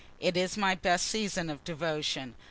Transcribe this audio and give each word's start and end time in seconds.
It 0.19 0.35
is 0.35 0.57
my 0.57 0.73
best 0.73 1.05
season 1.05 1.47
of 1.51 1.63
devotion." 1.63 2.33